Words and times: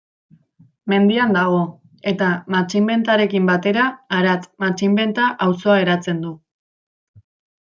Mendian 0.93 1.35
dago, 1.35 1.59
eta 2.13 2.29
Matxinbentarekin 2.55 3.45
batera 3.51 3.85
Aratz-Matxinbenta 4.21 5.29
auzoa 5.47 5.77
eratzen 5.87 6.25
du. 6.27 6.33